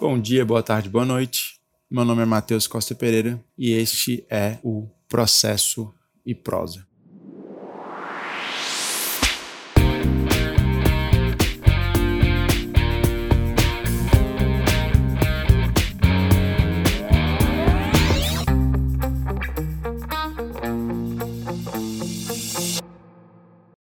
[0.00, 1.60] Bom dia, boa tarde, boa noite.
[1.90, 5.92] Meu nome é Matheus Costa Pereira e este é o Processo
[6.24, 6.86] e Prosa.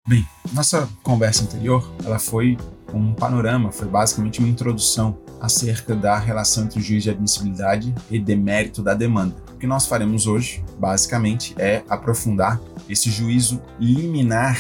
[0.07, 2.59] Bem, nossa conversa anterior, ela foi
[2.93, 8.19] um panorama, foi basicamente uma introdução acerca da relação entre o juiz de admissibilidade e
[8.21, 9.35] demérito da demanda.
[9.53, 14.57] O que nós faremos hoje, basicamente, é aprofundar esse juízo liminar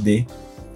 [0.00, 0.26] de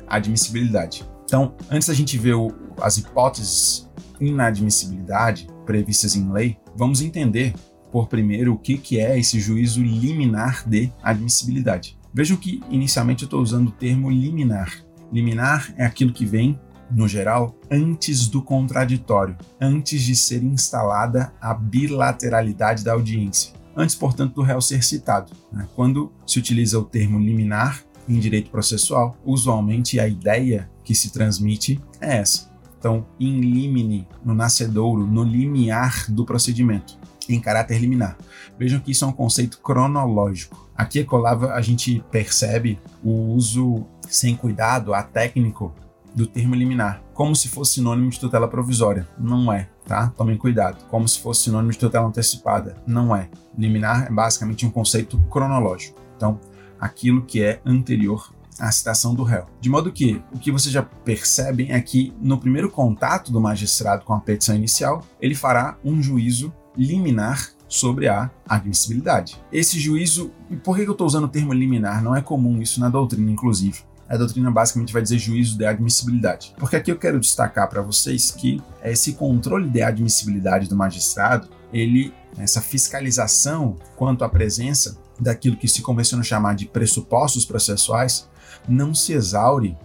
[0.07, 1.03] admissibilidade.
[1.25, 3.89] Então, antes da gente ver o, as hipóteses
[4.21, 7.55] inadmissibilidade previstas em lei, vamos entender
[7.91, 11.99] por primeiro o que, que é esse juízo liminar de admissibilidade.
[12.13, 14.85] Vejam que inicialmente eu estou usando o termo liminar.
[15.11, 16.59] Liminar é aquilo que vem
[16.91, 24.35] no geral, antes do contraditório, antes de ser instalada a bilateralidade da audiência, antes, portanto,
[24.35, 25.33] do réu ser citado.
[25.53, 25.67] Né?
[25.75, 31.81] Quando se utiliza o termo liminar em direito processual, usualmente a ideia que se transmite
[32.01, 32.49] é essa.
[32.79, 38.17] Então, in limine, no nascedouro, no limiar do procedimento, em caráter liminar.
[38.59, 40.69] Vejam que isso é um conceito cronológico.
[40.77, 45.75] Aqui, Colava, a gente percebe o uso sem cuidado, atécnico,
[46.15, 49.09] do termo liminar, como se fosse sinônimo de tutela provisória.
[49.19, 50.09] Não é, tá?
[50.17, 50.85] Tomem cuidado.
[50.89, 52.77] Como se fosse sinônimo de tutela antecipada.
[52.87, 53.29] Não é.
[53.57, 56.01] Liminar é basicamente um conceito cronológico.
[56.17, 56.41] Então,
[56.81, 59.47] aquilo que é anterior à citação do réu.
[59.61, 64.05] De modo que o que vocês já percebem é que no primeiro contato do magistrado
[64.05, 69.41] com a petição inicial, ele fará um juízo liminar sobre a admissibilidade.
[69.53, 72.03] Esse juízo, e por que eu estou usando o termo liminar?
[72.03, 76.55] Não é comum isso na doutrina, inclusive a doutrina basicamente vai dizer juízo de admissibilidade.
[76.57, 82.15] Porque aqui eu quero destacar para vocês que esse controle de admissibilidade do magistrado, ele
[82.39, 88.29] essa fiscalização quanto à presença daquilo que se convenciona chamar de pressupostos processuais
[88.69, 89.77] não se exaure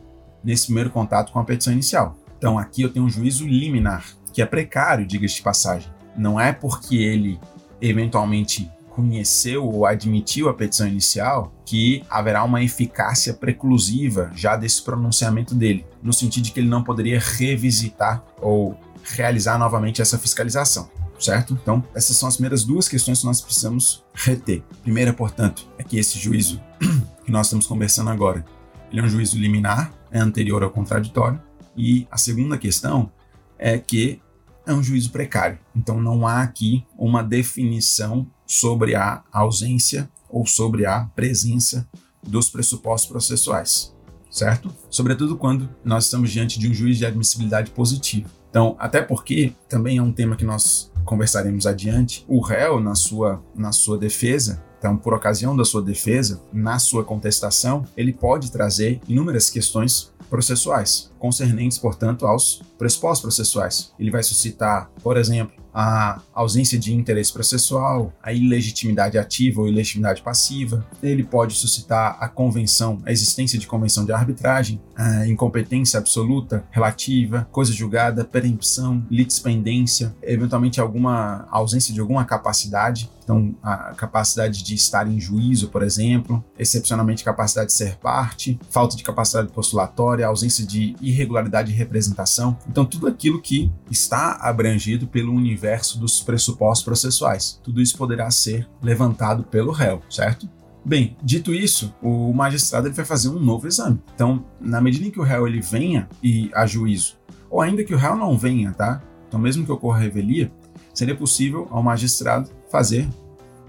[0.44, 2.18] nesse primeiro contato com a petição inicial.
[2.38, 5.92] Então aqui eu tenho um juízo liminar, que é precário, diga-se de passagem.
[6.16, 7.40] Não é porque ele
[7.82, 15.56] eventualmente conheceu ou admitiu a petição inicial, que haverá uma eficácia preclusiva já desse pronunciamento
[15.56, 20.90] dele, no sentido de que ele não poderia revisitar ou realizar novamente essa fiscalização.
[21.20, 21.58] Certo?
[21.62, 24.62] Então, essas são as primeiras duas questões que nós precisamos reter.
[24.82, 26.62] Primeira, portanto, é que esse juízo
[27.24, 28.44] que nós estamos conversando agora,
[28.92, 31.42] ele é um juízo liminar, é anterior ao contraditório.
[31.78, 33.10] E a segunda questão
[33.58, 34.22] é que
[34.66, 35.58] é um juízo precário.
[35.76, 41.88] Então não há aqui uma definição sobre a ausência ou sobre a presença
[42.22, 43.94] dos pressupostos processuais,
[44.32, 44.74] certo?
[44.90, 48.30] Sobretudo quando nós estamos diante de um juiz de admissibilidade positivo.
[48.50, 53.44] Então, até porque também é um tema que nós conversaremos adiante, o réu na sua
[53.56, 59.00] na sua defesa então, por ocasião da sua defesa, na sua contestação, ele pode trazer
[59.08, 63.94] inúmeras questões processuais, concernentes, portanto, aos pressupostos processuais.
[63.98, 70.22] Ele vai suscitar, por exemplo, a ausência de interesse processual, a ilegitimidade ativa ou ilegitimidade
[70.22, 70.86] passiva.
[71.02, 77.48] Ele pode suscitar a convenção, a existência de convenção de arbitragem, a incompetência absoluta, relativa,
[77.52, 83.10] coisa julgada, perempção, litispendência, eventualmente alguma ausência de alguma capacidade.
[83.24, 88.98] Então, a capacidade de estar em juízo, por exemplo, excepcionalmente capacidade de ser parte, falta
[88.98, 92.58] de capacidade postulatória, ausência de irregularidade de representação.
[92.68, 97.60] Então, tudo aquilo que está abrangido pelo universo universo dos pressupostos processuais.
[97.64, 100.50] Tudo isso poderá ser levantado pelo réu, certo?
[100.86, 104.02] Bem, dito isso, o magistrado ele vai fazer um novo exame.
[104.14, 107.16] Então, na medida em que o réu ele venha e a juízo,
[107.50, 109.02] ou ainda que o réu não venha, tá?
[109.28, 110.52] Então, mesmo que ocorra revelia,
[110.94, 113.08] seria possível ao magistrado fazer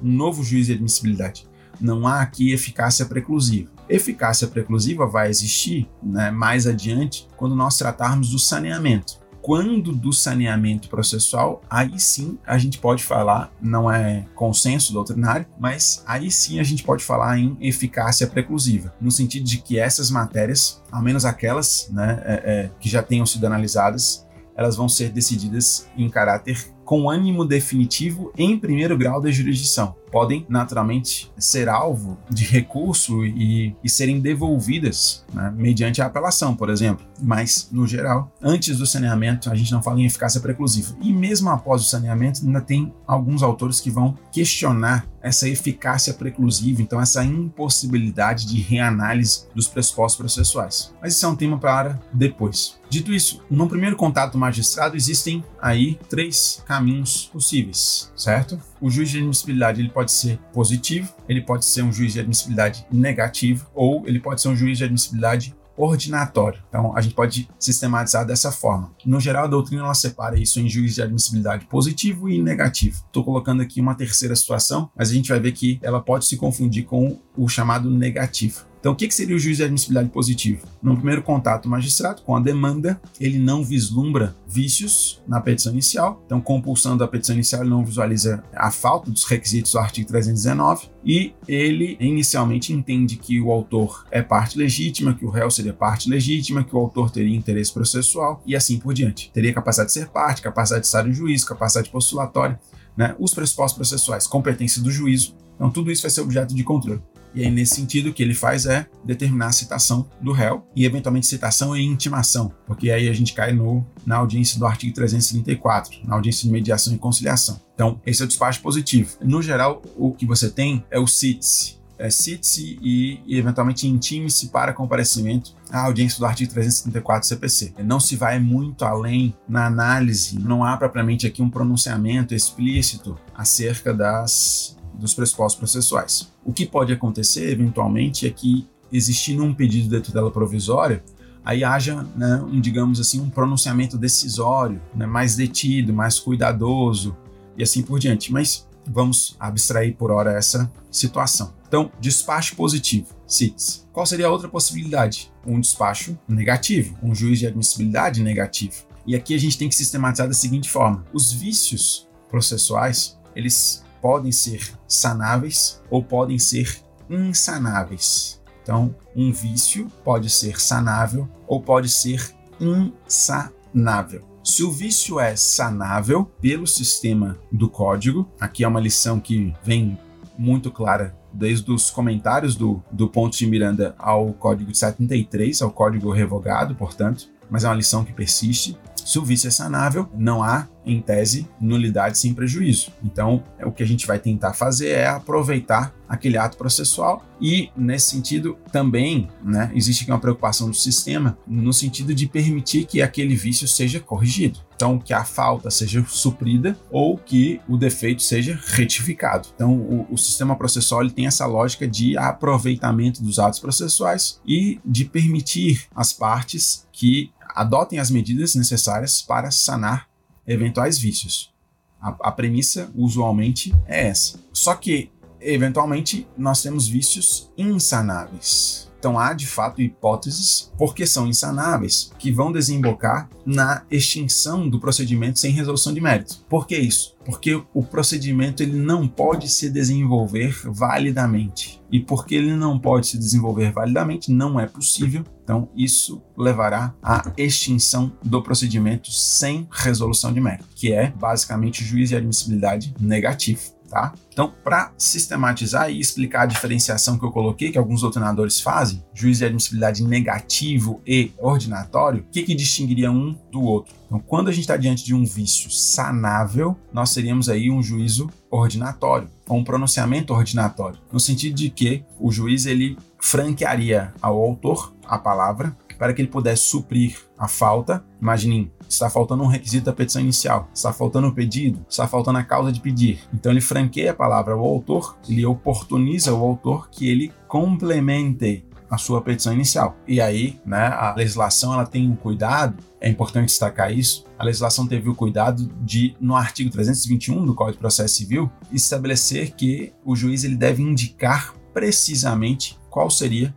[0.03, 1.47] um novo juízo de admissibilidade.
[1.81, 3.71] Não há aqui eficácia preclusiva.
[3.89, 10.89] Eficácia preclusiva vai existir né, mais adiante quando nós tratarmos do saneamento quando do saneamento
[10.89, 16.63] processual, aí sim a gente pode falar, não é consenso doutrinário, mas aí sim a
[16.63, 21.91] gente pode falar em eficácia preclusiva, no sentido de que essas matérias, ao menos aquelas
[21.93, 24.27] né, é, é, que já tenham sido analisadas,
[24.57, 29.95] elas vão ser decididas em caráter com ânimo definitivo em primeiro grau da jurisdição.
[30.15, 36.71] Podem, naturalmente, ser alvo de recurso e, e serem devolvidas né, mediante a apelação, por
[36.71, 37.05] exemplo.
[37.21, 40.95] Mas, no geral, antes do saneamento, a gente não fala em eficácia preclusiva.
[41.01, 46.83] E mesmo após o saneamento, ainda tem alguns autores que vão questionar essa eficácia preclusiva,
[46.83, 50.95] então essa impossibilidade de reanálise dos pressupostos processuais.
[51.01, 52.79] Mas isso é um tema para depois.
[52.91, 58.61] Dito isso, no primeiro contato do magistrado existem aí três caminhos possíveis, certo?
[58.85, 62.87] O juiz de admissibilidade ele pode ser positivo, ele pode ser um juiz de admissibilidade
[62.93, 66.63] negativo ou ele pode ser um juiz de admissibilidade ordinatório.
[66.69, 68.93] Então, a gente pode sistematizar dessa forma.
[69.07, 73.03] No geral, a doutrina ela separa isso em juiz de admissibilidade positivo e negativo.
[73.07, 76.37] Estou colocando aqui uma terceira situação, mas a gente vai ver que ela pode se
[76.37, 78.67] confundir com o chamado negativo.
[78.85, 80.67] Então, o que, seria o juiz de admissibilidade positivo?
[80.83, 86.23] No primeiro contato, o magistrado, com a demanda, ele não vislumbra vícios na petição inicial.
[86.27, 90.91] Então, compulsando a petição inicial, ele não visualiza a falta dos requisitos do artigo 319
[91.03, 96.11] e ele inicialmente entende que o autor é parte legítima, que o réu seria parte
[96.11, 99.31] legítima, que o autor teria interesse processual e assim por diante.
[99.33, 102.61] Teria capacidade de ser parte, capacidade de estar em juízo, capacidade postulatória,
[102.95, 103.17] né?
[103.19, 105.35] os pressupostos processuais, competência do juízo.
[105.55, 107.01] Então, tudo isso vai ser objeto de controle.
[107.35, 110.85] E aí, nesse sentido, o que ele faz é determinar a citação do réu e,
[110.85, 116.01] eventualmente, citação e intimação, porque aí a gente cai no, na audiência do artigo 334,
[116.05, 117.61] na audiência de mediação e conciliação.
[117.75, 119.17] Então, esse é o despacho positivo.
[119.21, 124.49] No geral, o que você tem é o CITES, é, cite-se e, e, eventualmente intime-se
[124.49, 127.75] para comparecimento à audiência do artigo 334 CPC.
[127.85, 133.95] Não se vai muito além na análise, não há propriamente aqui um pronunciamento explícito acerca
[133.95, 136.31] das dos pressupostos processuais.
[136.45, 141.03] O que pode acontecer, eventualmente, é que, existindo um pedido de tutela provisória,
[141.45, 147.17] aí haja, né, um, digamos assim, um pronunciamento decisório, né, mais detido, mais cuidadoso
[147.57, 148.33] e assim por diante.
[148.33, 151.53] Mas vamos abstrair por hora essa situação.
[151.67, 153.87] Então, despacho positivo, CITES.
[153.93, 155.33] Qual seria a outra possibilidade?
[155.47, 158.85] Um despacho negativo, um juiz de admissibilidade negativo.
[159.07, 164.31] E aqui a gente tem que sistematizar da seguinte forma: os vícios processuais, eles podem
[164.31, 166.79] ser sanáveis ou podem ser
[167.09, 168.39] insanáveis.
[168.63, 174.21] Então, um vício pode ser sanável ou pode ser insanável.
[174.45, 179.99] Se o vício é sanável pelo sistema do código, aqui é uma lição que vem
[180.37, 185.71] muito clara desde os comentários do, do ponto de Miranda ao código de 73, ao
[185.71, 188.77] código revogado, portanto, mas é uma lição que persiste.
[189.05, 192.91] Se o vício é sanável, não há, em tese, nulidade sem prejuízo.
[193.03, 198.11] Então, o que a gente vai tentar fazer é aproveitar aquele ato processual e, nesse
[198.11, 203.35] sentido, também né, existe aqui uma preocupação do sistema no sentido de permitir que aquele
[203.35, 204.61] vício seja corrigido.
[204.77, 209.49] Então, que a falta seja suprida ou que o defeito seja retificado.
[209.55, 214.81] Então, o, o sistema processual ele tem essa lógica de aproveitamento dos atos processuais e
[214.85, 220.09] de permitir às partes que adotem as medidas necessárias para sanar
[220.47, 221.53] eventuais vícios.
[222.01, 224.39] A, a premissa, usualmente, é essa.
[224.53, 225.11] Só que,
[225.41, 228.91] eventualmente, nós temos vícios insanáveis.
[229.05, 235.39] Então há de fato hipóteses, porque são insanáveis, que vão desembocar na extinção do procedimento
[235.39, 236.43] sem resolução de mérito.
[236.49, 237.15] Por que isso?
[237.23, 241.83] Porque o procedimento ele não pode se desenvolver validamente.
[241.93, 245.23] E porque ele não pode se desenvolver validamente, não é possível.
[245.43, 252.09] Então, isso levará à extinção do procedimento sem resolução de mérito, que é basicamente juiz
[252.09, 254.13] de admissibilidade negativo tá?
[254.33, 259.39] Então, para sistematizar e explicar a diferenciação que eu coloquei, que alguns doutrinadores fazem, juízo
[259.39, 263.95] de admissibilidade negativo e ordinatório, o que, que distinguiria um do outro?
[264.07, 268.29] Então, quando a gente está diante de um vício sanável, nós teríamos aí um juízo
[268.51, 274.93] ordinatório, ou um pronunciamento ordinatório, no sentido de que o juiz ele franquearia ao autor
[275.07, 278.05] a palavra para que ele pudesse suprir a falta.
[278.21, 282.39] Imaginem, está faltando um requisito da petição inicial, está faltando o um pedido, está faltando
[282.39, 283.21] a causa de pedir.
[283.33, 288.99] Então ele franqueia a palavra ao autor, ele oportuniza o autor que ele complemente a
[288.99, 289.97] sua petição inicial.
[290.07, 294.25] E aí, né, a legislação ela tem um cuidado, é importante destacar isso.
[294.39, 299.53] A legislação teve o cuidado de, no artigo 321 do Código de Processo Civil, estabelecer
[299.53, 303.53] que o juiz ele deve indicar precisamente qual seria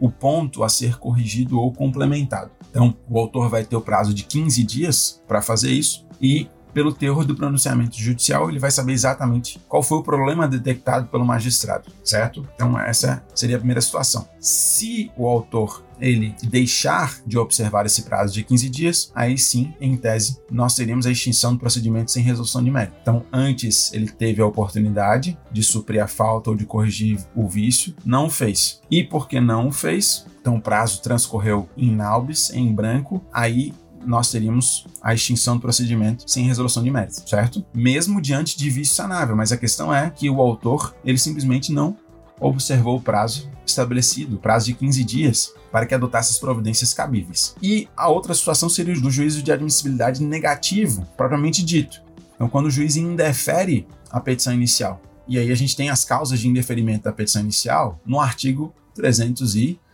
[0.00, 2.50] o ponto a ser corrigido ou complementado.
[2.70, 6.92] Então, o autor vai ter o prazo de 15 dias para fazer isso e pelo
[6.92, 11.90] teor do pronunciamento judicial, ele vai saber exatamente qual foi o problema detectado pelo magistrado,
[12.04, 12.46] certo?
[12.54, 14.28] Então essa seria a primeira situação.
[14.38, 19.96] Se o autor ele deixar de observar esse prazo de 15 dias, aí sim, em
[19.96, 22.96] tese, nós teríamos a extinção do procedimento sem resolução de mérito.
[23.02, 27.94] Então, antes ele teve a oportunidade de suprir a falta ou de corrigir o vício,
[28.04, 28.80] não fez.
[28.90, 34.30] E porque não o fez, então o prazo transcorreu em naubis, em branco, aí nós
[34.30, 37.64] teríamos a extinção do procedimento sem resolução de mérito, certo?
[37.74, 41.96] Mesmo diante de vício sanável, mas a questão é que o autor, ele simplesmente não
[42.40, 47.54] observou o prazo estabelecido, prazo de 15 dias, para que adotasse as providências cabíveis.
[47.62, 52.02] E a outra situação seria o do juízo de admissibilidade negativo, propriamente dito.
[52.34, 55.00] Então, quando o juiz indefere a petição inicial.
[55.28, 58.74] E aí a gente tem as causas de indeferimento da petição inicial no artigo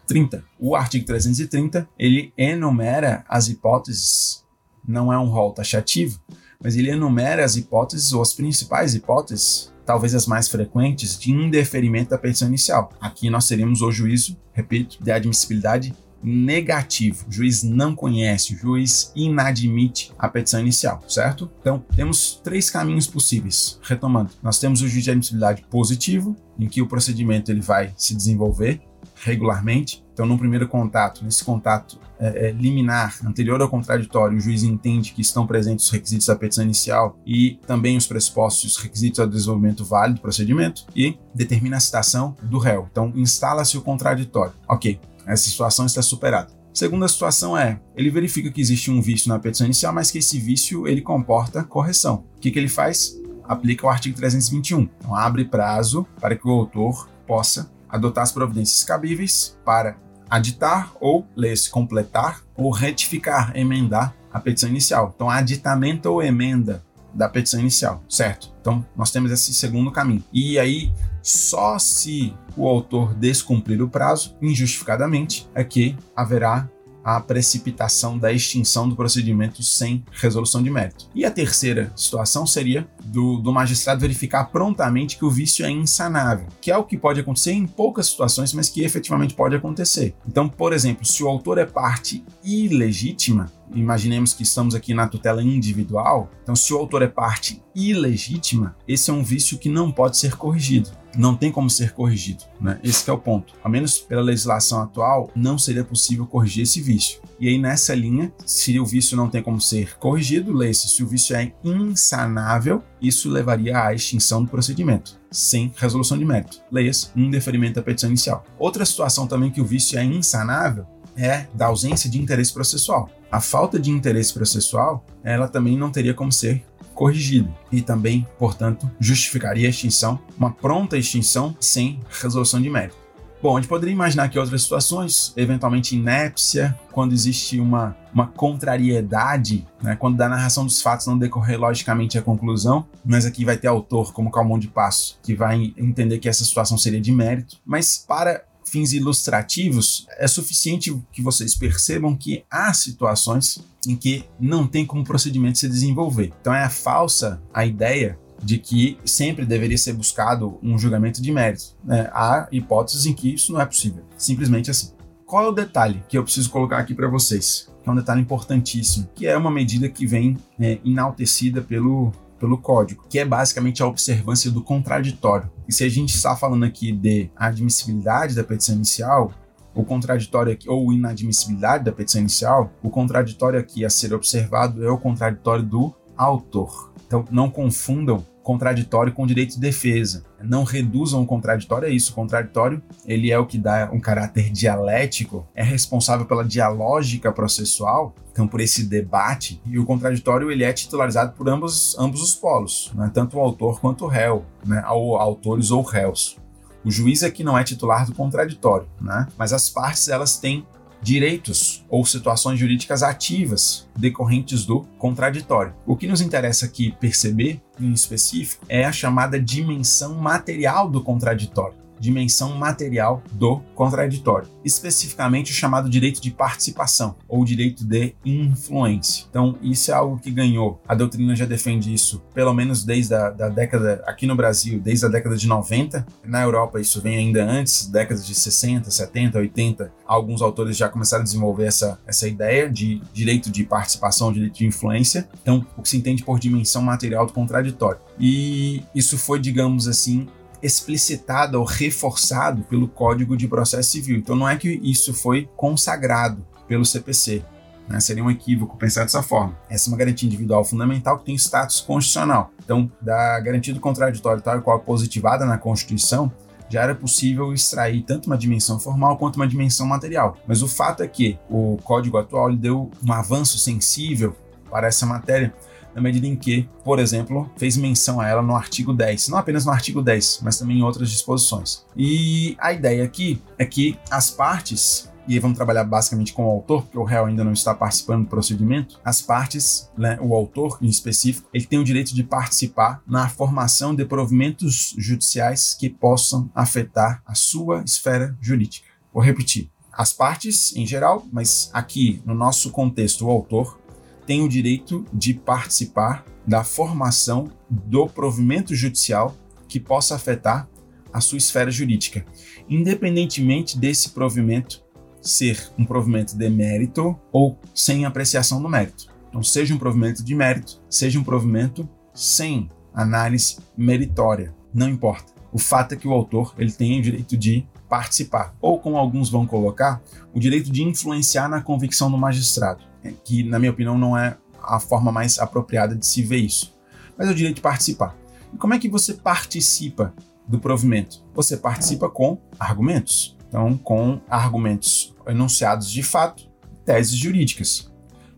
[0.06, 0.44] 330.
[0.58, 4.44] O artigo 330, ele enumera as hipóteses,
[4.86, 6.20] não é um rol taxativo,
[6.62, 12.10] mas ele enumera as hipóteses ou as principais hipóteses talvez as mais frequentes, de indeferimento
[12.10, 12.90] da petição inicial.
[13.00, 17.24] Aqui nós teríamos o juízo, repito, de admissibilidade negativo.
[17.28, 21.48] O juiz não conhece, o juiz inadmite a petição inicial, certo?
[21.60, 23.78] Então, temos três caminhos possíveis.
[23.82, 28.14] Retomando, nós temos o juízo de admissibilidade positivo, em que o procedimento ele vai se
[28.14, 28.80] desenvolver
[29.26, 30.04] regularmente.
[30.12, 35.12] Então, no primeiro contato, nesse contato é, é, liminar anterior ao contraditório, o juiz entende
[35.12, 39.20] que estão presentes os requisitos da petição inicial e também os pressupostos e os requisitos
[39.20, 42.88] ao desenvolvimento válido do procedimento e determina a citação do réu.
[42.90, 44.54] Então, instala-se o contraditório.
[44.66, 46.54] Ok, essa situação está superada.
[46.72, 50.38] Segunda situação é, ele verifica que existe um vício na petição inicial, mas que esse
[50.38, 52.24] vício ele comporta correção.
[52.36, 53.18] O que, que ele faz?
[53.44, 54.88] Aplica o artigo 321.
[54.98, 59.96] Então, abre prazo para que o autor possa adotar as providências cabíveis para
[60.28, 65.12] aditar ou, lê-se, completar ou retificar, emendar a petição inicial.
[65.14, 66.84] Então, aditamento ou emenda
[67.14, 68.52] da petição inicial, certo?
[68.60, 70.22] Então, nós temos esse segundo caminho.
[70.32, 76.68] E aí, só se o autor descumprir o prazo, injustificadamente, é que haverá
[77.06, 81.08] a precipitação da extinção do procedimento sem resolução de mérito.
[81.14, 86.48] E a terceira situação seria do, do, magistrado verificar prontamente que o vício é insanável,
[86.60, 90.16] que é o que pode acontecer em poucas situações, mas que efetivamente pode acontecer.
[90.26, 95.42] Então, por exemplo, se o autor é parte ilegítima, imaginemos que estamos aqui na tutela
[95.42, 100.16] individual, então se o autor é parte ilegítima, esse é um vício que não pode
[100.16, 102.44] ser corrigido não tem como ser corrigido.
[102.60, 102.78] Né?
[102.82, 103.54] Esse é o ponto.
[103.64, 107.20] A menos pela legislação atual, não seria possível corrigir esse vício.
[107.40, 111.06] E aí, nessa linha, se o vício não tem como ser corrigido, lê-se, se o
[111.06, 116.62] vício é insanável, isso levaria à extinção do procedimento, sem resolução de mérito.
[116.70, 118.44] Leia-se, um deferimento da petição inicial.
[118.58, 123.10] Outra situação também que o vício é insanável é da ausência de interesse processual.
[123.30, 128.90] A falta de interesse processual, ela também não teria como ser corrigido e também, portanto,
[128.98, 133.06] justificaria a extinção, uma pronta extinção sem resolução de mérito.
[133.42, 139.66] Bom, a gente poderia imaginar que outras situações, eventualmente inépcia, quando existe uma, uma contrariedade,
[139.82, 143.68] né, quando da narração dos fatos não decorrer logicamente a conclusão, mas aqui vai ter
[143.68, 147.58] autor como Calmon de Passo, que vai entender que essa situação seria de mérito.
[147.64, 154.66] Mas para fins ilustrativos, é suficiente que vocês percebam que há situações em que não
[154.66, 156.32] tem como procedimento se desenvolver.
[156.40, 161.74] Então é falsa a ideia de que sempre deveria ser buscado um julgamento de mérito.
[161.82, 162.10] Né?
[162.12, 164.90] Há hipóteses em que isso não é possível, simplesmente assim.
[165.24, 167.68] Qual é o detalhe que eu preciso colocar aqui para vocês?
[167.82, 172.58] Que é um detalhe importantíssimo, que é uma medida que vem é, enaltecida pelo pelo
[172.58, 175.50] código, que é basicamente a observância do contraditório.
[175.68, 179.32] E se a gente está falando aqui de admissibilidade da petição inicial,
[179.74, 184.90] o contraditório aqui, ou inadmissibilidade da petição inicial, o contraditório aqui a ser observado é
[184.90, 186.92] o contraditório do autor.
[187.06, 190.22] Então não confundam contraditório com direito de defesa.
[190.40, 192.12] Não reduzam o contraditório a isso.
[192.12, 198.14] O contraditório, ele é o que dá um caráter dialético, é responsável pela dialógica processual,
[198.30, 202.92] então por esse debate, e o contraditório ele é titularizado por ambos, ambos os polos,
[202.94, 203.10] né?
[203.12, 204.84] tanto o autor quanto o réu, né?
[204.90, 206.36] ou autores ou réus.
[206.84, 209.26] O juiz aqui não é titular do contraditório, né?
[209.36, 210.64] mas as partes elas têm
[211.06, 215.72] direitos ou situações jurídicas ativas decorrentes do contraditório.
[215.86, 221.85] O que nos interessa aqui perceber, em específico, é a chamada dimensão material do contraditório
[221.98, 229.26] dimensão material do contraditório, especificamente o chamado direito de participação ou direito de influência.
[229.30, 230.80] Então, isso é algo que ganhou.
[230.86, 235.06] A doutrina já defende isso, pelo menos desde a da década, aqui no Brasil, desde
[235.06, 236.06] a década de 90.
[236.24, 239.92] Na Europa, isso vem ainda antes, décadas de 60, 70, 80.
[240.06, 244.66] Alguns autores já começaram a desenvolver essa, essa ideia de direito de participação, direito de
[244.66, 245.28] influência.
[245.42, 248.00] Então, o que se entende por dimensão material do contraditório.
[248.18, 250.26] E isso foi, digamos assim,
[250.62, 254.16] explicitado ou reforçado pelo Código de Processo Civil.
[254.16, 257.42] Então não é que isso foi consagrado pelo CPC.
[257.88, 258.00] Né?
[258.00, 259.56] Seria um equívoco pensar dessa forma.
[259.70, 262.50] Essa é uma garantia individual fundamental que tem status constitucional.
[262.64, 266.32] Então, da garantia do contraditório tal qual positivada na Constituição,
[266.68, 270.36] já era possível extrair tanto uma dimensão formal quanto uma dimensão material.
[270.46, 274.34] Mas o fato é que o código atual deu um avanço sensível
[274.68, 275.54] para essa matéria
[275.96, 279.64] na medida em que, por exemplo, fez menção a ela no artigo 10, não apenas
[279.64, 281.86] no artigo 10, mas também em outras disposições.
[281.96, 286.50] E a ideia aqui é que as partes e aí vamos trabalhar basicamente com o
[286.50, 289.00] autor, porque o réu ainda não está participando do procedimento.
[289.04, 293.92] As partes, né, o autor em específico, ele tem o direito de participar na formação
[293.92, 298.86] de provimentos judiciais que possam afetar a sua esfera jurídica.
[299.12, 299.68] Vou repetir.
[299.92, 303.80] As partes em geral, mas aqui no nosso contexto, o autor
[304.26, 309.36] tem o direito de participar da formação do provimento judicial
[309.68, 310.68] que possa afetar
[311.12, 312.26] a sua esfera jurídica,
[312.68, 314.84] independentemente desse provimento
[315.20, 319.06] ser um provimento de mérito ou sem apreciação do mérito.
[319.28, 325.32] Então, seja um provimento de mérito, seja um provimento sem análise meritória, não importa.
[325.52, 329.30] O fato é que o autor ele tem o direito de participar, ou como alguns
[329.30, 330.02] vão colocar,
[330.34, 332.84] o direito de influenciar na convicção do magistrado,
[333.24, 336.74] que na minha opinião não é a forma mais apropriada de se ver isso,
[337.16, 338.16] mas é o direito de participar.
[338.52, 340.14] E como é que você participa
[340.46, 341.24] do provimento?
[341.34, 343.36] Você participa com argumentos.
[343.48, 346.48] Então, com argumentos enunciados de fato,
[346.84, 347.90] teses jurídicas.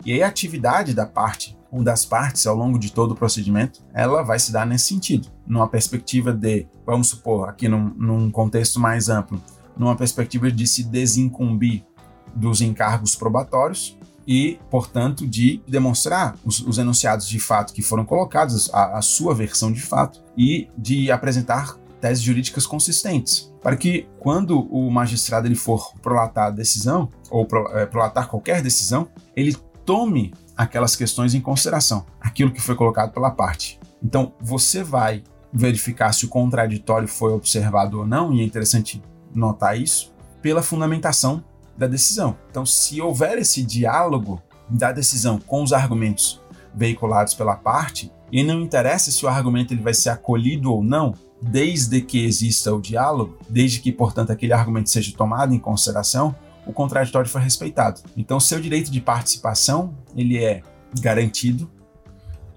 [0.04, 3.80] E aí a atividade da parte ou das partes ao longo de todo o procedimento,
[3.92, 8.80] ela vai se dar nesse sentido, numa perspectiva de, vamos supor, aqui num, num contexto
[8.80, 9.42] mais amplo,
[9.76, 11.84] numa perspectiva de se desincumbir
[12.34, 13.98] dos encargos probatórios
[14.28, 19.35] e, portanto, de demonstrar os, os enunciados de fato que foram colocados, a, a sua
[19.35, 25.54] versão de fato, e de apresentar teses jurídicas consistentes, para que quando o magistrado ele
[25.54, 29.56] for prolatar a decisão ou pro, é, prolatar qualquer decisão, ele
[29.87, 33.80] tome aquelas questões em consideração, aquilo que foi colocado pela parte.
[34.04, 39.02] Então, você vai verificar se o contraditório foi observado ou não, e é interessante
[39.35, 41.42] notar isso, pela fundamentação
[41.78, 42.37] da decisão.
[42.50, 46.42] Então, se houver esse diálogo da decisão com os argumentos
[46.75, 51.14] veiculados pela parte, e não interessa se o argumento ele vai ser acolhido ou não,
[51.40, 56.35] desde que exista o diálogo, desde que, portanto, aquele argumento seja tomado em consideração,
[56.66, 58.02] o contraditório foi respeitado.
[58.16, 60.62] Então, seu direito de participação ele é
[61.00, 61.70] garantido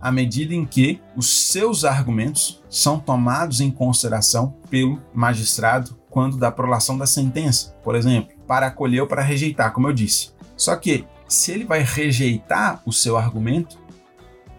[0.01, 6.51] à medida em que os seus argumentos são tomados em consideração pelo magistrado quando da
[6.51, 10.31] prolação da sentença, por exemplo, para acolher ou para rejeitar, como eu disse.
[10.57, 13.79] Só que se ele vai rejeitar o seu argumento,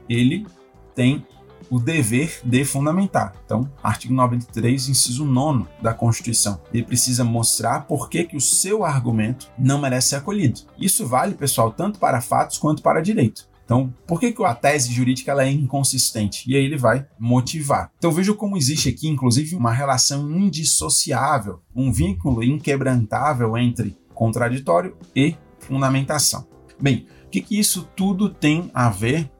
[0.09, 0.46] ele
[0.94, 1.26] tem
[1.68, 3.35] o dever de fundamentar.
[3.44, 6.59] Então, artigo 93, inciso 9 da Constituição.
[6.72, 10.62] Ele precisa mostrar por que, que o seu argumento não merece ser acolhido.
[10.78, 13.46] Isso vale, pessoal, tanto para fatos quanto para direito.
[13.64, 16.44] Então, por que, que a tese jurídica ela é inconsistente?
[16.51, 17.90] E aí ele vai motivar.
[17.96, 25.37] Então, veja como existe aqui, inclusive, uma relação indissociável, um vínculo inquebrantável entre contraditório e
[25.59, 26.46] fundamentação.
[26.81, 29.31] Bem, o que, que isso tudo tem a ver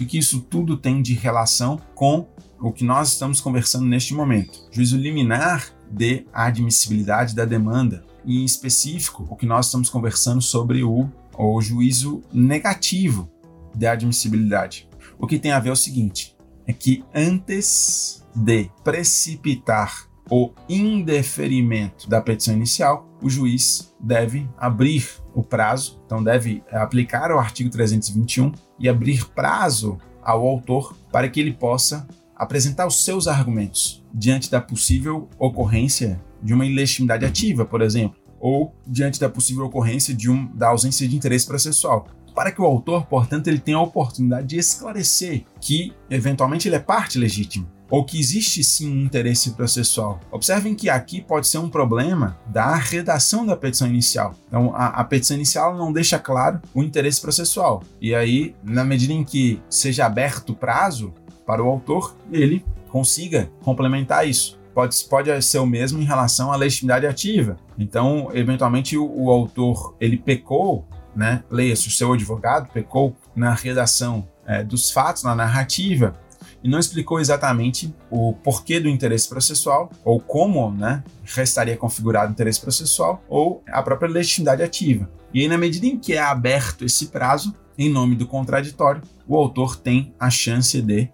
[0.00, 2.26] o que isso tudo tem de relação com
[2.58, 4.66] o que nós estamos conversando neste momento?
[4.70, 10.82] Juízo liminar de admissibilidade da demanda, e em específico, o que nós estamos conversando sobre
[10.82, 13.30] o, o juízo negativo
[13.74, 14.88] de admissibilidade.
[15.18, 22.08] O que tem a ver é o seguinte: é que antes de precipitar o indeferimento
[22.08, 28.52] da petição inicial, o juiz deve abrir o prazo, então deve aplicar o artigo 321
[28.78, 32.06] e abrir prazo ao autor para que ele possa
[32.36, 38.74] apresentar os seus argumentos diante da possível ocorrência de uma ilegitimidade ativa, por exemplo, ou
[38.86, 42.06] diante da possível ocorrência de um, da ausência de interesse processual.
[42.34, 46.80] Para que o autor, portanto, ele tenha a oportunidade de esclarecer que, eventualmente, ele é
[46.80, 50.20] parte legítima ou que existe sim um interesse processual.
[50.30, 54.34] Observem que aqui pode ser um problema da redação da petição inicial.
[54.46, 57.82] Então, a, a, petição inicial não deixa claro o interesse processual.
[58.00, 61.12] E aí, na medida em que seja aberto o prazo
[61.44, 64.58] para o autor, ele consiga complementar isso.
[64.72, 67.56] Pode, pode ser o mesmo em relação à legitimidade ativa.
[67.76, 71.42] Então, eventualmente, o, o autor ele pecou, né?
[71.50, 76.14] Leia-se o seu advogado pecou na redação é, dos fatos, na narrativa,
[76.62, 82.32] e não explicou exatamente o porquê do interesse processual, ou como né, restaria configurado o
[82.32, 85.10] interesse processual, ou a própria legitimidade ativa.
[85.32, 89.36] E aí, na medida em que é aberto esse prazo, em nome do contraditório, o
[89.36, 91.08] autor tem a chance de,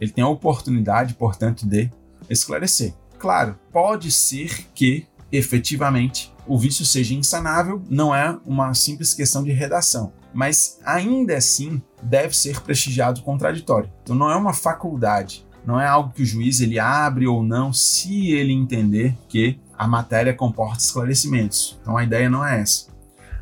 [0.00, 1.90] ele tem a oportunidade, portanto, de
[2.30, 2.94] esclarecer.
[3.18, 9.50] Claro, pode ser que efetivamente o vício seja insanável, não é uma simples questão de
[9.50, 13.90] redação mas ainda assim deve ser prestigiado o contraditório.
[14.02, 17.72] Então não é uma faculdade, Não é algo que o juiz ele abre ou não
[17.72, 21.78] se ele entender que a matéria comporta esclarecimentos.
[21.80, 22.90] Então a ideia não é essa.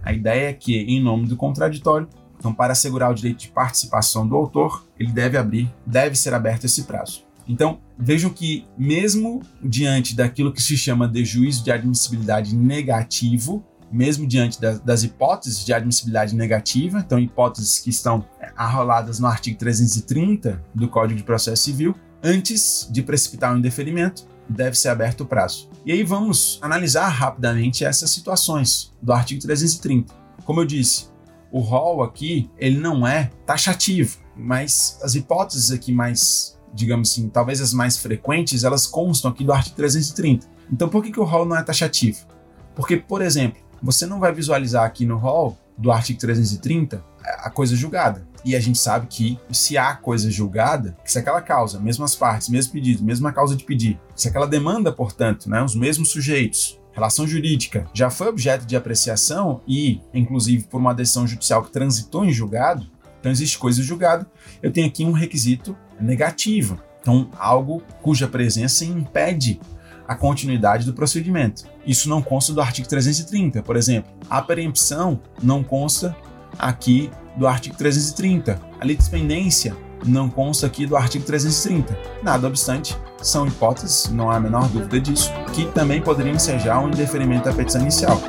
[0.03, 2.07] A ideia é que, em nome do contraditório,
[2.39, 6.65] então para assegurar o direito de participação do autor, ele deve abrir, deve ser aberto
[6.65, 7.25] esse prazo.
[7.49, 14.27] Então, vejam que, mesmo diante daquilo que se chama de juízo de admissibilidade negativo, mesmo
[14.27, 19.59] diante das, das hipóteses de admissibilidade negativa, então hipóteses que estão é, arroladas no artigo
[19.59, 25.23] 330 do Código de Processo Civil, antes de precipitar o um indeferimento, deve ser aberto
[25.23, 25.69] o prazo.
[25.85, 30.13] E aí vamos analisar rapidamente essas situações do artigo 330.
[30.45, 31.07] Como eu disse,
[31.53, 37.61] o rol aqui ele não é taxativo, mas as hipóteses aqui mais, digamos assim, talvez
[37.61, 40.47] as mais frequentes, elas constam aqui do artigo 330.
[40.73, 42.27] Então por que, que o rol não é taxativo?
[42.75, 47.75] Porque, por exemplo, você não vai visualizar aqui no rol do artigo 330 a coisa
[47.75, 48.29] julgada.
[48.45, 52.73] E a gente sabe que se há coisa julgada, se aquela causa, mesmas partes, mesmo
[52.73, 57.87] pedido, mesma causa de pedir, se aquela demanda, portanto, né, os mesmos sujeitos, relação jurídica,
[57.93, 62.87] já foi objeto de apreciação e, inclusive, por uma decisão judicial que transitou em julgado,
[63.21, 64.27] então existe coisa julgada,
[64.63, 66.81] eu tenho aqui um requisito negativo.
[67.01, 69.61] Então, algo cuja presença impede
[70.07, 71.65] a continuidade do procedimento.
[71.87, 74.11] Isso não consta do artigo 330, por exemplo.
[74.29, 76.17] A preempção não consta
[76.59, 78.61] aqui do artigo 330.
[78.81, 81.97] A litispendência não consta aqui do artigo 330.
[82.23, 86.89] Nada obstante, são hipóteses, não há a menor dúvida disso, que também poderiam ensejar um
[86.89, 88.21] indeferimento da petição inicial.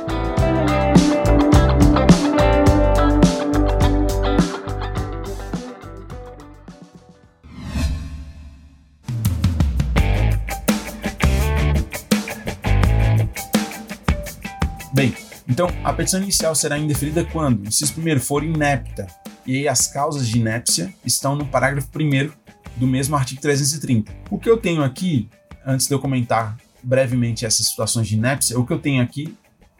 [15.92, 19.06] A petição inicial será indeferida quando, se primeiro for inepta,
[19.46, 22.30] e as causas de inépcia estão no parágrafo 1
[22.76, 24.10] do mesmo artigo 330.
[24.30, 25.28] O que eu tenho aqui,
[25.66, 29.36] antes de eu comentar brevemente essas situações de inépcia, o que eu tenho aqui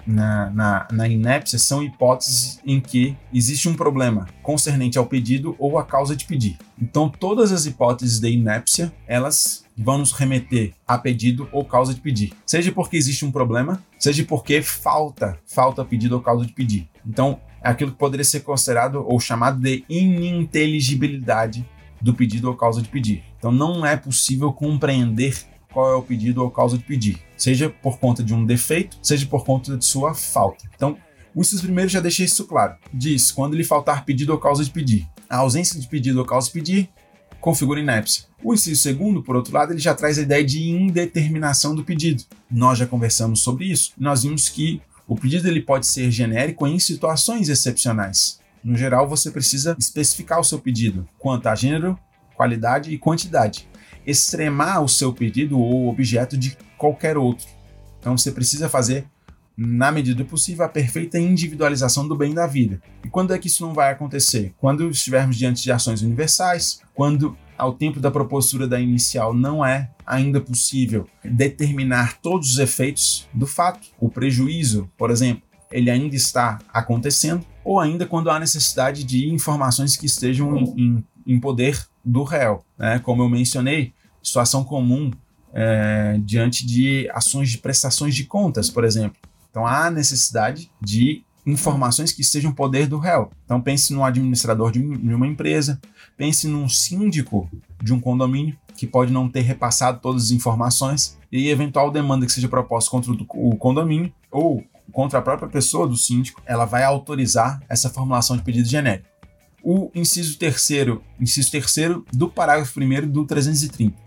[0.06, 5.78] na, na, na inépcia são hipóteses em que existe um problema concernente ao pedido ou
[5.78, 6.58] à causa de pedir.
[6.80, 12.00] Então, todas as hipóteses de inépcia, elas vão nos remeter a pedido ou causa de
[12.00, 12.32] pedir.
[12.46, 16.88] Seja porque existe um problema, seja porque falta, falta pedido ou causa de pedir.
[17.06, 21.66] Então, é aquilo que poderia ser considerado ou chamado de ininteligibilidade
[22.00, 23.22] do pedido ou causa de pedir.
[23.38, 25.36] Então, não é possível compreender
[25.72, 29.24] qual é o pedido ou causa de pedir, seja por conta de um defeito, seja
[29.26, 30.68] por conta de sua falta.
[30.74, 30.98] Então,
[31.34, 32.76] o inciso primeiro já deixei isso claro.
[32.92, 35.08] Diz quando lhe faltar pedido ou causa de pedir.
[35.30, 36.90] A ausência de pedido ou causa de pedir
[37.42, 38.24] configura inépcia.
[38.42, 42.24] O inciso segundo, por outro lado, ele já traz a ideia de indeterminação do pedido.
[42.50, 43.92] Nós já conversamos sobre isso.
[43.98, 48.40] Nós vimos que o pedido ele pode ser genérico em situações excepcionais.
[48.64, 51.98] No geral, você precisa especificar o seu pedido quanto a gênero,
[52.34, 53.68] qualidade e quantidade
[54.06, 57.46] extremar o seu pedido ou objeto de qualquer outro.
[57.98, 59.06] Então você precisa fazer,
[59.56, 62.80] na medida do possível, a perfeita individualização do bem da vida.
[63.04, 64.54] E quando é que isso não vai acontecer?
[64.58, 69.90] Quando estivermos diante de ações universais, quando ao tempo da propositura da inicial não é
[70.06, 76.58] ainda possível determinar todos os efeitos do fato, o prejuízo, por exemplo, ele ainda está
[76.72, 82.24] acontecendo, ou ainda quando há necessidade de informações que estejam em, em, em poder do
[82.24, 82.64] réu.
[82.76, 82.98] Né?
[82.98, 85.10] Como eu mencionei, situação comum
[85.52, 89.16] é, diante de ações de prestações de contas, por exemplo.
[89.52, 93.30] Então há necessidade de informações que estejam poder do réu.
[93.44, 95.78] Então pense no administrador de uma empresa,
[96.16, 97.48] pense num síndico
[97.82, 102.32] de um condomínio que pode não ter repassado todas as informações e eventual demanda que
[102.32, 107.62] seja proposta contra o condomínio ou contra a própria pessoa do síndico, ela vai autorizar
[107.68, 109.12] essa formulação de pedido genérico
[109.62, 114.01] o inciso terceiro, inciso terceiro do parágrafo primeiro do 330.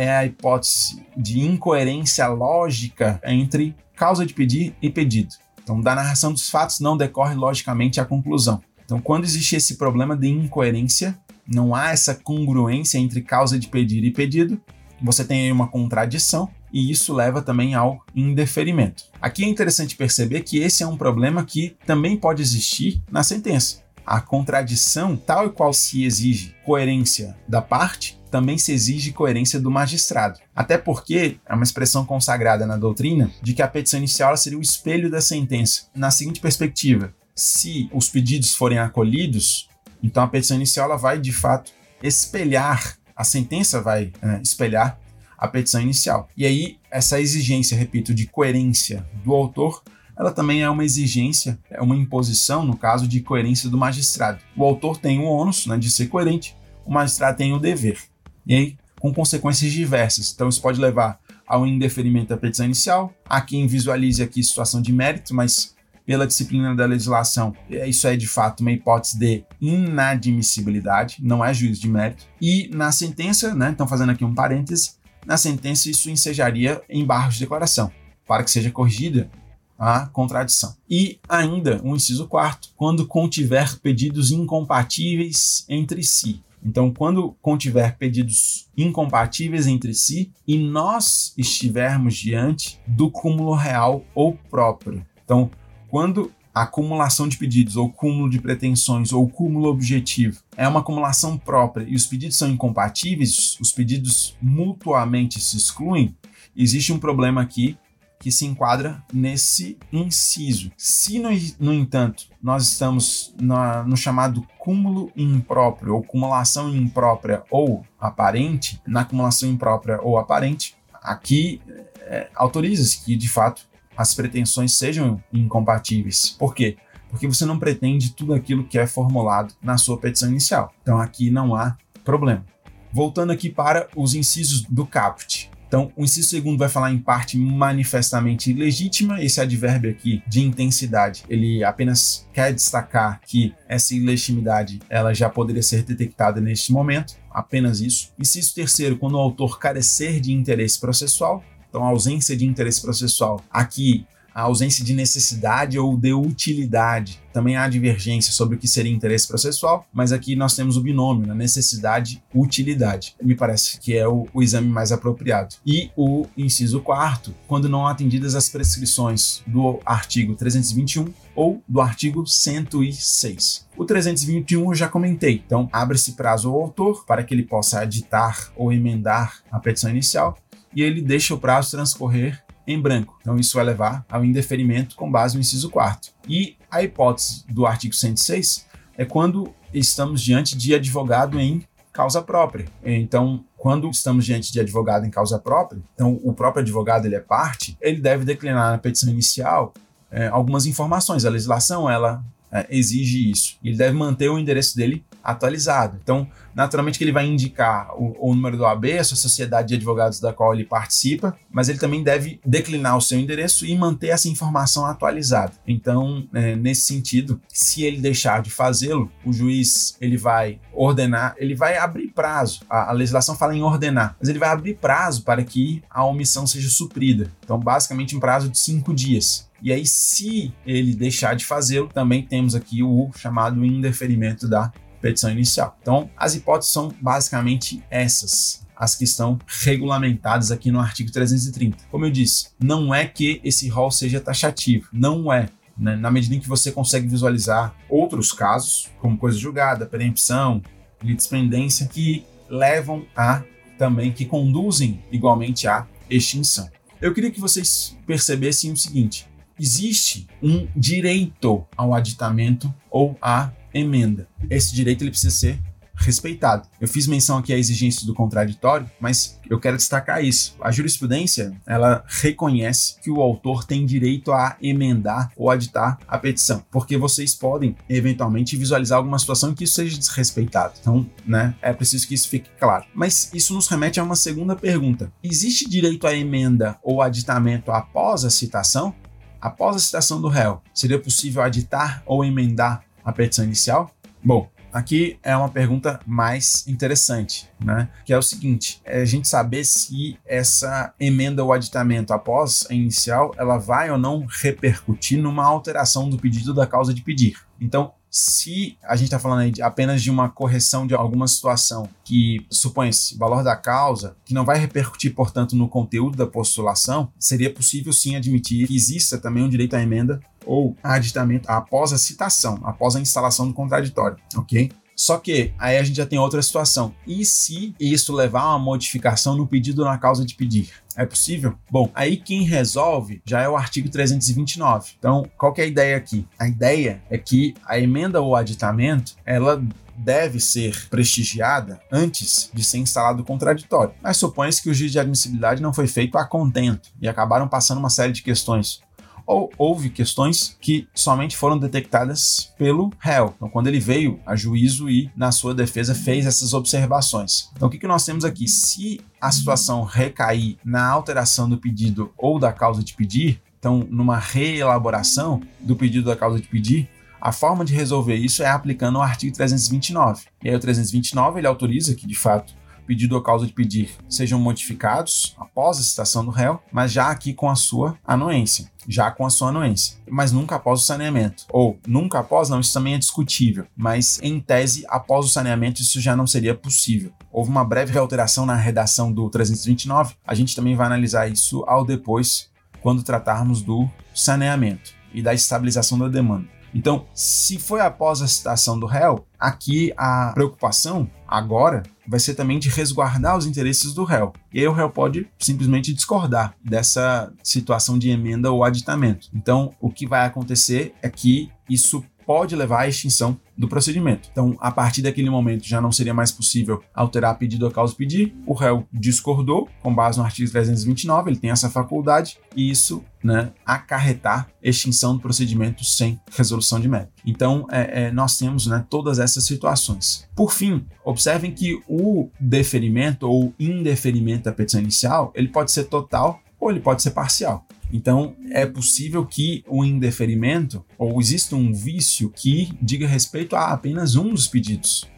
[0.00, 5.34] É a hipótese de incoerência lógica entre causa de pedir e pedido.
[5.60, 8.62] Então, da narração dos fatos não decorre logicamente a conclusão.
[8.84, 14.04] Então, quando existe esse problema de incoerência, não há essa congruência entre causa de pedir
[14.04, 14.60] e pedido,
[15.02, 19.02] você tem aí uma contradição e isso leva também ao indeferimento.
[19.20, 23.82] Aqui é interessante perceber que esse é um problema que também pode existir na sentença
[24.08, 29.70] a contradição, tal e qual se exige coerência da parte, também se exige coerência do
[29.70, 30.38] magistrado.
[30.54, 34.62] Até porque é uma expressão consagrada na doutrina de que a petição inicial seria o
[34.62, 35.86] espelho da sentença.
[35.94, 39.68] Na seguinte perspectiva, se os pedidos forem acolhidos,
[40.02, 44.98] então a petição inicial vai de fato espelhar, a sentença vai é, espelhar
[45.36, 46.28] a petição inicial.
[46.36, 49.82] E aí, essa exigência, repito, de coerência do autor
[50.18, 54.40] ela também é uma exigência, é uma imposição, no caso, de coerência do magistrado.
[54.56, 58.00] O autor tem o ônus né, de ser coerente, o magistrado tem o dever.
[58.48, 60.32] E aí, com consequências diversas.
[60.32, 63.12] Então, isso pode levar ao indeferimento da petição inicial.
[63.24, 65.76] Há quem visualize aqui situação de mérito, mas
[66.08, 71.82] pela disciplina da legislação, isso é de fato uma hipótese de inadmissibilidade, não é juízo
[71.82, 72.24] de mérito.
[72.40, 74.92] E na sentença, né, então fazendo aqui um parêntese,
[75.26, 77.92] na sentença isso ensejaria embargos de declaração,
[78.26, 79.30] para que seja corrigida
[79.78, 80.74] a contradição.
[80.88, 86.42] E ainda, um inciso quarto, quando contiver pedidos incompatíveis entre si.
[86.64, 94.34] Então, quando contiver pedidos incompatíveis entre si e nós estivermos diante do cúmulo real ou
[94.50, 95.06] próprio.
[95.24, 95.50] Então,
[95.88, 101.38] quando a acumulação de pedidos, ou cúmulo de pretensões, ou cúmulo objetivo é uma acumulação
[101.38, 106.16] própria e os pedidos são incompatíveis, os pedidos mutuamente se excluem,
[106.56, 107.76] existe um problema aqui
[108.18, 110.72] que se enquadra nesse inciso.
[110.76, 117.84] Se, no, no entanto, nós estamos na, no chamado cúmulo impróprio, ou acumulação imprópria ou
[118.00, 121.60] aparente, na acumulação imprópria ou aparente, aqui
[122.00, 126.30] é, autoriza-se que, de fato, as pretensões sejam incompatíveis.
[126.38, 126.76] Por quê?
[127.10, 130.72] Porque você não pretende tudo aquilo que é formulado na sua petição inicial.
[130.82, 132.44] Então aqui não há problema.
[132.92, 135.37] Voltando aqui para os incisos do caput.
[135.68, 139.22] Então, o inciso segundo vai falar em parte manifestamente ilegítima.
[139.22, 145.62] Esse advérbio aqui de intensidade, ele apenas quer destacar que essa ilegitimidade ela já poderia
[145.62, 147.16] ser detectada neste momento.
[147.30, 148.12] Apenas isso.
[148.18, 151.44] Inciso terceiro, quando o autor carecer de interesse processual.
[151.68, 153.44] Então, ausência de interesse processual.
[153.50, 154.06] Aqui
[154.38, 157.20] a ausência de necessidade ou de utilidade.
[157.32, 161.26] Também há divergência sobre o que seria interesse processual, mas aqui nós temos o binômio,
[161.26, 161.34] né?
[161.34, 163.16] necessidade utilidade.
[163.20, 165.56] Me parece que é o, o, exame mais apropriado.
[165.66, 172.24] E o inciso quarto, quando não atendidas as prescrições do artigo 321 ou do artigo
[172.24, 173.66] 106.
[173.76, 178.52] O 321 eu já comentei, então abre-se prazo ao autor para que ele possa editar
[178.54, 180.38] ou emendar a petição inicial
[180.72, 183.18] e ele deixa o prazo transcorrer em branco.
[183.20, 186.12] Então, isso vai levar ao indeferimento com base no inciso 4.
[186.28, 192.66] E a hipótese do artigo 106 é quando estamos diante de advogado em causa própria.
[192.84, 197.20] Então, quando estamos diante de advogado em causa própria, então o próprio advogado ele é
[197.20, 199.72] parte, ele deve declinar na petição inicial
[200.10, 201.24] é, algumas informações.
[201.24, 203.56] A legislação ela é, exige isso.
[203.64, 205.98] Ele deve manter o endereço dele atualizado.
[206.02, 209.74] Então, naturalmente que ele vai indicar o, o, número do AB, a sua sociedade de
[209.74, 214.08] advogados da qual ele participa, mas ele também deve declinar o seu endereço e manter
[214.08, 215.52] essa informação atualizada.
[215.66, 221.54] Então, é, nesse sentido, se ele deixar de fazê-lo, o juiz ele vai ordenar, ele
[221.54, 222.60] vai abrir prazo.
[222.68, 226.46] A, a legislação fala em ordenar, mas ele vai abrir prazo para que a omissão
[226.46, 227.30] seja suprida.
[227.44, 229.46] Então, basicamente, em prazo de cinco dias.
[229.60, 235.30] E aí, se ele deixar de fazê-lo, também temos aqui o chamado indeferimento da petição
[235.30, 235.76] inicial.
[235.80, 241.86] Então, as hipóteses são basicamente essas as que estão regulamentadas aqui no artigo 330.
[241.90, 245.48] Como eu disse, não é que esse rol seja taxativo, não é.
[245.76, 245.96] Né?
[245.96, 250.62] Na medida em que você consegue visualizar outros casos, como coisa julgada, preempção,
[251.02, 253.42] litispendência, que levam a
[253.76, 256.68] também, que conduzem igualmente à extinção.
[257.00, 259.26] Eu queria que vocês percebessem o seguinte:
[259.58, 264.28] existe um direito ao aditamento ou à emenda.
[264.50, 265.60] Esse direito ele precisa ser
[265.98, 266.66] respeitado.
[266.80, 270.56] Eu fiz menção aqui à exigência do contraditório, mas eu quero destacar isso.
[270.60, 276.64] A jurisprudência, ela reconhece que o autor tem direito a emendar ou aditar a petição,
[276.70, 280.74] porque vocês podem eventualmente visualizar alguma situação em que isso seja desrespeitado.
[280.80, 282.84] Então, né, é preciso que isso fique claro.
[282.94, 285.12] Mas isso nos remete a uma segunda pergunta.
[285.22, 288.94] Existe direito à emenda ou aditamento após a citação?
[289.40, 293.90] Após a citação do réu, seria possível aditar ou emendar a petição inicial?
[294.22, 297.88] Bom, aqui é uma pergunta mais interessante, né?
[298.04, 302.74] Que é o seguinte: é a gente saber se essa emenda ou aditamento após a
[302.74, 307.38] inicial ela vai ou não repercutir numa alteração do pedido da causa de pedir.
[307.58, 311.88] Então, se a gente está falando aí de apenas de uma correção de alguma situação
[312.04, 317.52] que supõe-se valor da causa, que não vai repercutir, portanto, no conteúdo da postulação, seria
[317.52, 322.58] possível sim admitir que exista também um direito à emenda ou aditamento após a citação,
[322.64, 324.72] após a instalação do contraditório, ok?
[324.96, 326.92] Só que aí a gente já tem outra situação.
[327.06, 330.70] E se isso levar a uma modificação no pedido na causa de pedir?
[330.96, 331.54] É possível?
[331.70, 334.94] Bom, aí quem resolve já é o artigo 329.
[334.98, 336.26] Então, qual que é a ideia aqui?
[336.36, 339.62] A ideia é que a emenda ou aditamento, ela
[339.96, 343.94] deve ser prestigiada antes de ser instalado o contraditório.
[344.02, 347.78] Mas supõe-se que o juízo de admissibilidade não foi feito a contento e acabaram passando
[347.78, 348.80] uma série de questões
[349.28, 353.34] ou houve questões que somente foram detectadas pelo réu.
[353.36, 357.50] Então, quando ele veio a juízo e, na sua defesa, fez essas observações.
[357.54, 358.48] Então, o que, que nós temos aqui?
[358.48, 364.16] Se a situação recair na alteração do pedido ou da causa de pedir, então, numa
[364.16, 366.88] reelaboração do pedido da causa de pedir,
[367.20, 370.24] a forma de resolver isso é aplicando o artigo 329.
[370.42, 372.54] E aí o 329 ele autoriza que, de fato,
[372.88, 377.34] pedido ou causa de pedir sejam modificados após a citação do réu, mas já aqui
[377.34, 381.44] com a sua anuência, já com a sua anuência, mas nunca após o saneamento.
[381.52, 386.00] Ou nunca após, não, isso também é discutível, mas em tese, após o saneamento, isso
[386.00, 387.12] já não seria possível.
[387.30, 391.84] Houve uma breve alteração na redação do 329, a gente também vai analisar isso ao
[391.84, 392.48] depois,
[392.80, 396.57] quando tratarmos do saneamento e da estabilização da demanda.
[396.78, 402.60] Então, se foi após a citação do réu, aqui a preocupação agora vai ser também
[402.60, 404.32] de resguardar os interesses do réu.
[404.54, 409.28] E aí o réu pode simplesmente discordar dessa situação de emenda ou aditamento.
[409.34, 414.28] Então, o que vai acontecer é que isso pode levar à extinção do procedimento.
[414.30, 418.32] Então, a partir daquele momento já não seria mais possível alterar pedido a causa pedir.
[418.46, 423.50] O réu discordou com base no artigo 329, ele tem essa faculdade e isso, né,
[423.66, 427.12] acarretar extinção do procedimento sem resolução de mérito.
[427.26, 430.28] Então, é, é, nós temos, né, todas essas situações.
[430.36, 436.40] Por fim, observem que o deferimento ou indeferimento da petição inicial, ele pode ser total
[436.60, 437.66] ou ele pode ser parcial.
[437.92, 444.14] Então, é possível que o indeferimento ou exista um vício que diga respeito a apenas
[444.14, 445.08] um dos pedidos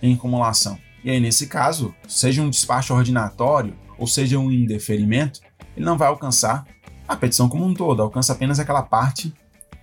[0.00, 0.78] em acumulação.
[1.04, 5.40] E aí, nesse caso, seja um despacho ordinatório ou seja um indeferimento,
[5.76, 6.64] ele não vai alcançar
[7.06, 9.32] a petição como um todo, alcança apenas aquela parte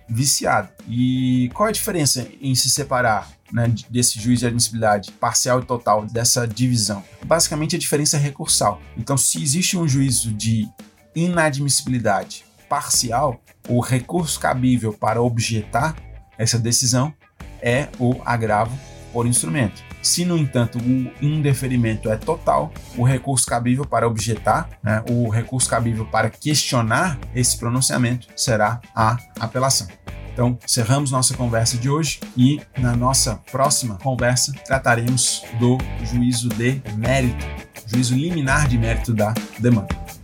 [0.08, 0.74] viciada.
[0.88, 5.64] E qual é a diferença em se separar né, desse juiz de admissibilidade parcial e
[5.64, 7.04] total, dessa divisão?
[7.24, 8.80] Basicamente, a diferença é recursal.
[8.96, 10.68] Então, se existe um juízo de
[11.14, 15.96] inadmissibilidade parcial, o recurso cabível para objetar
[16.38, 17.12] essa decisão
[17.60, 18.76] é o agravo
[19.12, 19.82] por instrumento.
[20.02, 25.68] Se, no entanto, o indeferimento é total, o recurso cabível para objetar, né, o recurso
[25.68, 29.88] cabível para questionar esse pronunciamento será a apelação.
[30.32, 36.80] Então, encerramos nossa conversa de hoje e na nossa próxima conversa trataremos do juízo de
[36.96, 37.44] mérito,
[37.86, 40.19] juízo liminar de mérito da demanda.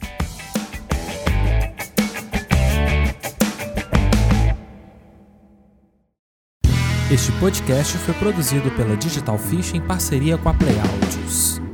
[7.08, 11.65] Este podcast foi produzido pela Digital Fish em parceria com a Play Audios.